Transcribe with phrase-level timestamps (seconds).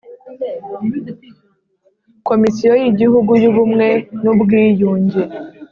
[2.27, 3.87] komisiyo y'igihugu y'ubumwe
[4.21, 5.21] n'ubwiyunge